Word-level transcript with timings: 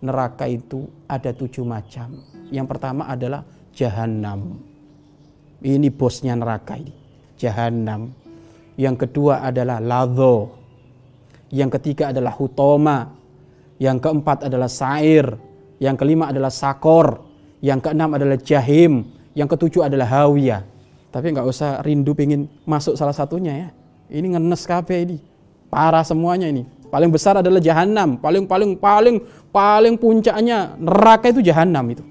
neraka 0.00 0.48
itu 0.48 0.88
ada 1.06 1.30
tujuh 1.32 1.64
macam. 1.64 2.20
Yang 2.48 2.66
pertama 2.66 3.06
adalah 3.06 3.44
jahanam. 3.76 4.58
Ini 5.60 5.88
bosnya 5.92 6.34
neraka 6.34 6.80
ini. 6.80 6.92
Jahanam. 7.36 8.12
Yang 8.80 9.06
kedua 9.06 9.44
adalah 9.44 9.78
ladho. 9.78 10.56
Yang 11.52 11.80
ketiga 11.80 12.10
adalah 12.10 12.32
hutoma. 12.32 13.12
Yang 13.76 14.08
keempat 14.08 14.48
adalah 14.48 14.68
sair. 14.72 15.24
Yang 15.76 15.96
kelima 16.00 16.32
adalah 16.32 16.52
sakor. 16.52 17.28
Yang 17.60 17.88
keenam 17.88 18.16
adalah 18.16 18.40
jahim. 18.40 19.04
Yang 19.36 19.56
ketujuh 19.56 19.88
adalah 19.88 20.08
hawiyah. 20.08 20.64
Tapi 21.12 21.26
nggak 21.34 21.46
usah 21.46 21.82
rindu 21.84 22.16
pengen 22.16 22.48
masuk 22.64 22.96
salah 22.96 23.14
satunya 23.14 23.68
ya. 23.68 23.68
Ini 24.10 24.36
ngenes 24.36 24.64
kafe 24.64 25.04
ini. 25.04 25.18
Parah 25.68 26.02
semuanya 26.02 26.48
ini. 26.48 26.66
Paling 26.90 27.10
besar 27.14 27.38
adalah 27.38 27.62
jahanam. 27.62 28.18
Paling 28.18 28.44
paling 28.50 28.74
paling 28.74 29.16
paling 29.54 29.94
puncaknya 29.94 30.74
neraka 30.76 31.30
itu 31.30 31.40
jahanam 31.40 31.86
itu. 31.94 32.04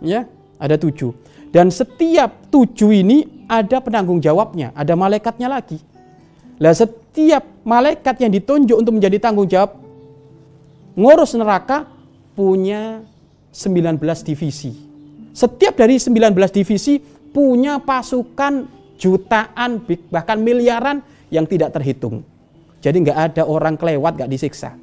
Ya, 0.00 0.24
ada 0.56 0.80
tujuh. 0.80 1.12
Dan 1.52 1.68
setiap 1.68 2.48
tujuh 2.48 2.90
ini 2.96 3.46
ada 3.46 3.78
penanggung 3.78 4.18
jawabnya, 4.18 4.72
ada 4.72 4.96
malaikatnya 4.96 5.48
lagi. 5.52 5.78
Lah 6.56 6.72
setiap 6.72 7.44
malaikat 7.62 8.16
yang 8.24 8.32
ditunjuk 8.32 8.76
untuk 8.80 8.96
menjadi 8.96 9.20
tanggung 9.20 9.46
jawab 9.46 9.76
ngurus 10.96 11.36
neraka 11.36 11.84
punya 12.32 13.04
19 13.52 14.00
divisi. 14.24 14.72
Setiap 15.36 15.76
dari 15.76 16.00
19 16.00 16.32
divisi 16.48 16.96
punya 17.32 17.76
pasukan 17.76 18.64
jutaan 18.96 19.84
bahkan 20.08 20.40
miliaran 20.40 21.04
yang 21.28 21.44
tidak 21.44 21.76
terhitung. 21.76 22.24
Jadi 22.86 23.02
nggak 23.02 23.18
ada 23.18 23.42
orang 23.42 23.74
kelewat 23.74 24.14
nggak 24.14 24.30
disiksa. 24.30 24.78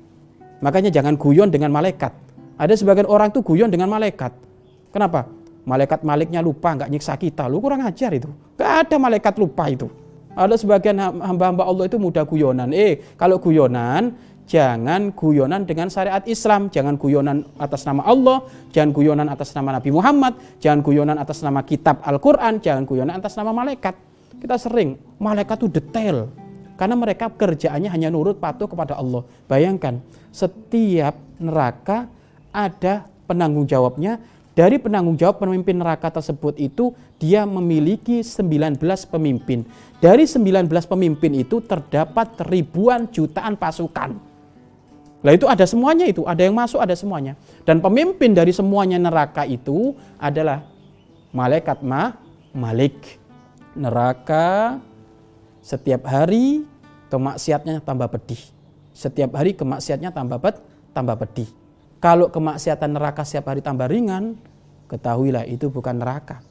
Makanya 0.60 0.92
jangan 0.92 1.16
guyon 1.16 1.48
dengan 1.48 1.72
malaikat. 1.72 2.12
Ada 2.60 2.76
sebagian 2.76 3.08
orang 3.08 3.32
tuh 3.32 3.40
guyon 3.40 3.72
dengan 3.72 3.88
malaikat. 3.88 4.36
Kenapa? 4.92 5.32
Malaikat 5.64 6.04
maliknya 6.04 6.44
lupa 6.44 6.76
nggak 6.76 6.92
nyiksa 6.92 7.16
kita. 7.16 7.48
Lu 7.48 7.64
kurang 7.64 7.80
ajar 7.88 8.12
itu. 8.12 8.28
Gak 8.60 8.92
ada 8.92 9.00
malaikat 9.00 9.40
lupa 9.40 9.72
itu. 9.72 9.88
Ada 10.36 10.60
sebagian 10.60 11.00
hamba-hamba 11.00 11.64
Allah 11.64 11.88
itu 11.88 11.96
mudah 11.96 12.28
guyonan. 12.28 12.76
Eh, 12.76 13.16
kalau 13.16 13.40
guyonan 13.40 14.12
jangan 14.44 15.16
guyonan 15.16 15.64
dengan 15.64 15.88
syariat 15.88 16.28
Islam, 16.28 16.68
jangan 16.68 17.00
guyonan 17.00 17.48
atas 17.56 17.88
nama 17.88 18.04
Allah, 18.04 18.44
jangan 18.76 18.92
guyonan 18.92 19.32
atas 19.32 19.56
nama 19.56 19.80
Nabi 19.80 19.96
Muhammad, 19.96 20.36
jangan 20.60 20.84
guyonan 20.84 21.16
atas 21.16 21.40
nama 21.40 21.64
kitab 21.64 22.04
Al-Qur'an, 22.04 22.60
jangan 22.60 22.84
guyonan 22.84 23.16
atas 23.16 23.40
nama 23.40 23.56
malaikat. 23.56 23.96
Kita 24.44 24.60
sering 24.60 25.00
malaikat 25.24 25.56
itu 25.64 25.80
detail 25.80 26.43
karena 26.76 26.96
mereka 26.98 27.30
kerjaannya 27.30 27.90
hanya 27.90 28.10
nurut 28.10 28.38
patuh 28.42 28.70
kepada 28.70 28.98
Allah. 28.98 29.26
Bayangkan, 29.46 30.02
setiap 30.34 31.18
neraka 31.38 32.10
ada 32.54 33.08
penanggung 33.26 33.66
jawabnya. 33.70 34.20
Dari 34.54 34.78
penanggung 34.78 35.18
jawab 35.18 35.42
pemimpin 35.42 35.82
neraka 35.82 36.14
tersebut 36.14 36.62
itu 36.62 36.94
dia 37.18 37.42
memiliki 37.42 38.22
19 38.22 38.78
pemimpin. 39.10 39.66
Dari 39.98 40.30
19 40.30 40.70
pemimpin 40.86 41.42
itu 41.42 41.58
terdapat 41.66 42.38
ribuan 42.46 43.10
jutaan 43.10 43.58
pasukan 43.58 44.34
Nah 45.24 45.32
itu 45.32 45.48
ada 45.48 45.64
semuanya 45.64 46.04
itu, 46.04 46.28
ada 46.28 46.44
yang 46.44 46.52
masuk, 46.52 46.84
ada 46.84 46.92
semuanya. 47.00 47.40
Dan 47.64 47.80
pemimpin 47.80 48.36
dari 48.36 48.52
semuanya 48.52 49.00
neraka 49.00 49.48
itu 49.48 49.96
adalah 50.20 50.68
malaikat 51.32 51.80
ma, 51.80 52.20
malik. 52.52 53.24
Neraka 53.74 54.78
setiap 55.64 56.04
hari 56.12 56.68
kemaksiatnya 57.08 57.80
tambah 57.82 58.12
pedih. 58.12 58.42
Setiap 58.94 59.34
hari 59.40 59.56
kemaksiatnya 59.56 60.12
tambah 60.12 60.38
ped, 60.38 60.60
tambah 60.92 61.16
pedih. 61.18 61.50
Kalau 62.04 62.28
kemaksiatan 62.30 62.92
neraka 62.94 63.24
setiap 63.24 63.56
hari 63.56 63.64
tambah 63.64 63.88
ringan, 63.88 64.36
ketahuilah 64.92 65.48
itu 65.48 65.72
bukan 65.72 66.04
neraka. 66.04 66.44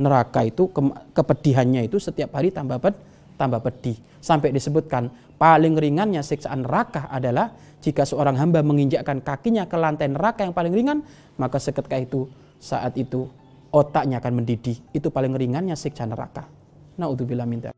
Neraka 0.00 0.46
itu 0.46 0.70
ke, 0.70 0.80
kepedihannya 1.12 1.90
itu 1.90 1.98
setiap 1.98 2.38
hari 2.38 2.54
tambah 2.54 2.78
ped, 2.78 2.94
tambah 3.36 3.60
pedih. 3.60 3.98
Sampai 4.22 4.54
disebutkan 4.54 5.10
paling 5.36 5.74
ringannya 5.76 6.22
siksaan 6.22 6.64
neraka 6.64 7.10
adalah 7.10 7.52
jika 7.80 8.04
seorang 8.04 8.36
hamba 8.36 8.60
menginjakkan 8.60 9.24
kakinya 9.24 9.66
ke 9.66 9.76
lantai 9.76 10.12
neraka 10.12 10.44
yang 10.44 10.54
paling 10.54 10.72
ringan, 10.72 10.98
maka 11.40 11.56
seketika 11.56 11.96
itu 11.96 12.28
saat 12.60 12.94
itu 13.00 13.26
otaknya 13.72 14.20
akan 14.20 14.44
mendidih. 14.44 14.76
Itu 14.92 15.08
paling 15.08 15.32
ringannya 15.32 15.74
siksa 15.74 16.04
neraka. 16.04 16.44
Naudzubillah 17.00 17.48
min 17.48 17.69